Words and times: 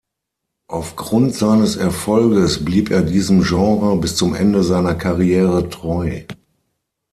Auf 0.67 0.95
Grund 0.95 1.35
seines 1.35 1.75
Erfolges 1.75 2.65
blieb 2.65 2.89
er 2.89 3.03
diesem 3.03 3.43
Genre 3.43 3.95
bis 3.97 4.15
zum 4.15 4.33
Ende 4.33 4.63
seiner 4.63 4.95
Karriere 4.95 5.69
treu. 5.69 6.23